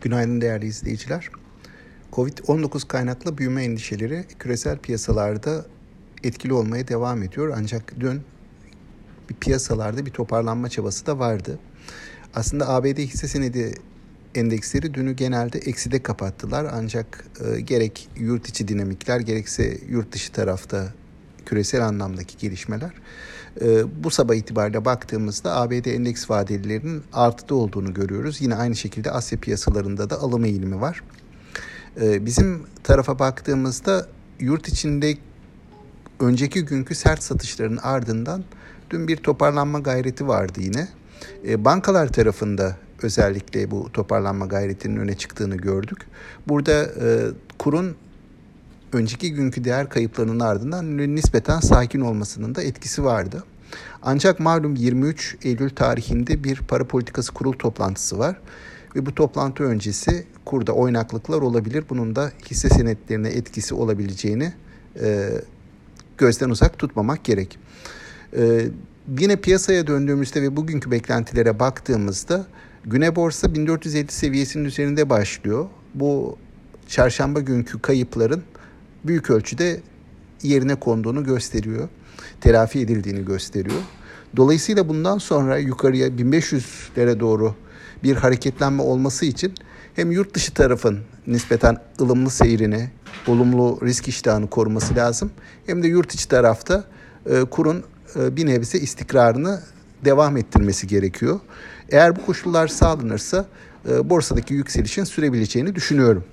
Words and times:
Günaydın 0.00 0.40
değerli 0.40 0.66
izleyiciler. 0.66 1.30
Covid-19 2.12 2.86
kaynaklı 2.86 3.38
büyüme 3.38 3.64
endişeleri 3.64 4.24
küresel 4.38 4.78
piyasalarda 4.78 5.66
etkili 6.22 6.52
olmaya 6.52 6.88
devam 6.88 7.22
ediyor. 7.22 7.54
Ancak 7.56 8.00
dün 8.00 8.22
bir 9.30 9.34
piyasalarda 9.34 10.06
bir 10.06 10.10
toparlanma 10.10 10.68
çabası 10.68 11.06
da 11.06 11.18
vardı. 11.18 11.58
Aslında 12.34 12.68
ABD 12.68 12.98
hisse 12.98 13.28
senedi 13.28 13.74
endeksleri 14.34 14.94
dünü 14.94 15.12
genelde 15.12 15.58
ekside 15.58 16.02
kapattılar. 16.02 16.66
Ancak 16.72 17.24
e, 17.44 17.60
gerek 17.60 18.08
yurt 18.16 18.48
içi 18.48 18.68
dinamikler 18.68 19.20
gerekse 19.20 19.78
yurt 19.88 20.12
dışı 20.12 20.32
tarafta 20.32 20.92
küresel 21.46 21.86
anlamdaki 21.86 22.38
gelişmeler 22.38 22.92
e, 23.60 24.04
bu 24.04 24.10
sabah 24.10 24.34
itibariyle 24.34 24.84
baktığımızda 24.84 25.56
ABD 25.56 25.84
endeks 25.84 26.30
vadelilerinin 26.30 27.02
artıda 27.12 27.54
olduğunu 27.54 27.94
görüyoruz. 27.94 28.40
Yine 28.40 28.54
aynı 28.54 28.76
şekilde 28.76 29.10
Asya 29.10 29.40
piyasalarında 29.40 30.10
da 30.10 30.20
alım 30.20 30.44
eğilimi 30.44 30.80
var. 30.80 31.02
E, 32.00 32.26
bizim 32.26 32.62
tarafa 32.82 33.18
baktığımızda 33.18 34.06
yurt 34.40 34.68
içinde 34.68 35.16
önceki 36.20 36.64
günkü 36.64 36.94
sert 36.94 37.22
satışların 37.22 37.76
ardından 37.76 38.44
dün 38.90 39.08
bir 39.08 39.16
toparlanma 39.16 39.78
gayreti 39.78 40.28
vardı 40.28 40.60
yine. 40.60 40.88
E, 41.48 41.64
bankalar 41.64 42.12
tarafında 42.12 42.76
özellikle 43.02 43.70
bu 43.70 43.92
toparlanma 43.92 44.46
gayretinin 44.46 44.96
öne 44.96 45.14
çıktığını 45.14 45.56
gördük. 45.56 45.98
Burada 46.48 46.82
e, 46.82 47.06
kurun 47.58 47.96
önceki 48.92 49.32
günkü 49.32 49.64
değer 49.64 49.88
kayıplarının 49.88 50.40
ardından 50.40 50.98
nispeten 51.16 51.60
sakin 51.60 52.00
olmasının 52.00 52.54
da 52.54 52.62
etkisi 52.62 53.04
vardı. 53.04 53.44
Ancak 54.02 54.40
malum 54.40 54.74
23 54.74 55.36
Eylül 55.42 55.70
tarihinde 55.70 56.44
bir 56.44 56.56
para 56.56 56.84
politikası 56.84 57.32
kurul 57.32 57.52
toplantısı 57.52 58.18
var 58.18 58.36
ve 58.96 59.06
bu 59.06 59.14
toplantı 59.14 59.64
öncesi 59.64 60.26
kurda 60.44 60.72
oynaklıklar 60.72 61.42
olabilir. 61.42 61.84
Bunun 61.90 62.16
da 62.16 62.32
hisse 62.50 62.68
senetlerine 62.68 63.28
etkisi 63.28 63.74
olabileceğini 63.74 64.52
e, 65.02 65.30
gözden 66.18 66.50
uzak 66.50 66.78
tutmamak 66.78 67.24
gerek. 67.24 67.58
E, 68.36 68.68
yine 69.18 69.36
piyasaya 69.36 69.86
döndüğümüzde 69.86 70.42
ve 70.42 70.56
bugünkü 70.56 70.90
beklentilere 70.90 71.58
baktığımızda 71.58 72.46
güne 72.84 73.16
borsa 73.16 73.54
1450 73.54 74.12
seviyesinin 74.12 74.64
üzerinde 74.64 75.10
başlıyor. 75.10 75.66
Bu 75.94 76.38
çarşamba 76.88 77.40
günkü 77.40 77.78
kayıpların 77.78 78.42
büyük 79.04 79.30
ölçüde 79.30 79.80
yerine 80.42 80.74
konduğunu 80.74 81.24
gösteriyor. 81.24 81.88
Telafi 82.40 82.78
edildiğini 82.78 83.24
gösteriyor. 83.24 83.80
Dolayısıyla 84.36 84.88
bundan 84.88 85.18
sonra 85.18 85.58
yukarıya 85.58 86.08
1500'lere 86.08 87.20
doğru 87.20 87.54
bir 88.04 88.16
hareketlenme 88.16 88.82
olması 88.82 89.26
için 89.26 89.54
hem 89.94 90.10
yurt 90.10 90.34
dışı 90.34 90.54
tarafın 90.54 90.98
nispeten 91.26 91.76
ılımlı 92.00 92.30
seyrini, 92.30 92.90
olumlu 93.26 93.78
risk 93.82 94.08
iştahını 94.08 94.50
koruması 94.50 94.96
lazım. 94.96 95.30
Hem 95.66 95.82
de 95.82 95.88
yurt 95.88 96.14
içi 96.14 96.28
tarafta 96.28 96.84
e, 97.26 97.40
kurun 97.40 97.84
e, 98.16 98.36
bir 98.36 98.46
nebze 98.46 98.78
istikrarını 98.78 99.60
devam 100.04 100.36
ettirmesi 100.36 100.86
gerekiyor. 100.86 101.40
Eğer 101.88 102.16
bu 102.16 102.26
koşullar 102.26 102.68
sağlanırsa 102.68 103.46
e, 103.88 104.10
borsadaki 104.10 104.54
yükselişin 104.54 105.04
sürebileceğini 105.04 105.74
düşünüyorum. 105.74 106.24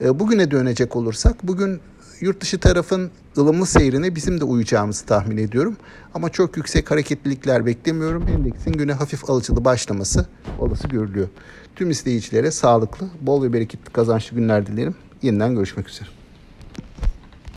E, 0.00 0.18
bugüne 0.20 0.50
dönecek 0.50 0.96
olursak 0.96 1.42
bugün 1.42 1.80
yurt 2.24 2.40
dışı 2.40 2.58
tarafın 2.58 3.10
ılımlı 3.38 3.66
seyrine 3.66 4.14
bizim 4.14 4.40
de 4.40 4.44
uyacağımızı 4.44 5.06
tahmin 5.06 5.36
ediyorum. 5.36 5.76
Ama 6.14 6.30
çok 6.30 6.56
yüksek 6.56 6.90
hareketlilikler 6.90 7.66
beklemiyorum. 7.66 8.28
Endeksin 8.28 8.72
güne 8.72 8.92
hafif 8.92 9.30
alıcılı 9.30 9.64
başlaması 9.64 10.26
olası 10.58 10.88
görülüyor. 10.88 11.28
Tüm 11.76 11.90
izleyicilere 11.90 12.50
sağlıklı, 12.50 13.06
bol 13.20 13.42
ve 13.42 13.52
bereketli 13.52 13.92
kazançlı 13.92 14.36
günler 14.36 14.66
dilerim. 14.66 14.94
Yeniden 15.22 15.54
görüşmek 15.54 15.88
üzere. 15.88 16.08